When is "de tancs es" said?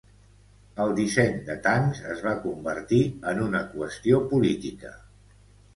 1.49-2.25